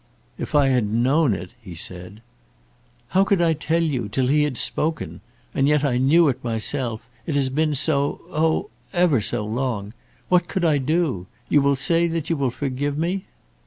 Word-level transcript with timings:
"If 0.39 0.55
I 0.55 0.69
had 0.69 0.87
known 0.91 1.35
it" 1.35 1.51
he 1.61 1.75
said. 1.75 2.23
"How 3.09 3.23
could 3.23 3.39
I 3.39 3.53
tell 3.53 3.83
you, 3.83 4.09
till 4.09 4.25
he 4.25 4.41
had 4.41 4.57
spoken? 4.57 5.21
And 5.53 5.67
yet 5.67 5.83
I 5.83 5.99
knew 5.99 6.27
it 6.27 6.43
myself! 6.43 7.07
It 7.27 7.35
has 7.35 7.49
been 7.49 7.75
so, 7.75 8.19
oh, 8.31 8.71
ever 8.93 9.21
so 9.21 9.45
long! 9.45 9.93
What 10.27 10.47
could 10.47 10.65
I 10.65 10.79
do? 10.79 11.27
You 11.49 11.61
will 11.61 11.75
say 11.75 12.07
that 12.07 12.31
you 12.31 12.35
will 12.35 12.49
forgive 12.49 12.97
me." 12.97 13.25